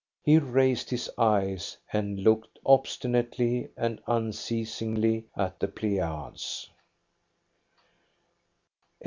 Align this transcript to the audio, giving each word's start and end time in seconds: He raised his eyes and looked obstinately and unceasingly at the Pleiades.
He 0.23 0.39
raised 0.39 0.89
his 0.89 1.11
eyes 1.15 1.77
and 1.93 2.21
looked 2.23 2.57
obstinately 2.65 3.69
and 3.77 4.01
unceasingly 4.07 5.25
at 5.37 5.59
the 5.59 5.67
Pleiades. 5.67 6.69